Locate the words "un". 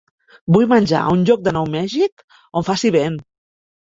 1.17-1.25